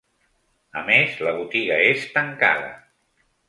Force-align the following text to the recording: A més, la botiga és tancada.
A 0.81 0.83
més, 0.87 1.19
la 1.29 1.35
botiga 1.41 1.79
és 1.93 2.09
tancada. 2.19 2.77